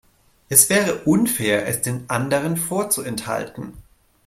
Es 0.49 0.67
wäre 0.71 1.03
unfair, 1.03 1.67
es 1.67 1.83
den 1.83 2.05
anderen 2.09 2.57
vorzuenthalten. 2.57 3.73